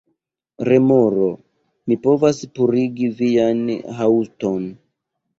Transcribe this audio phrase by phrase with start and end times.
[0.71, 1.25] Remoro:
[1.91, 3.61] "Mi povas purigi vian
[3.99, 4.65] haŭton."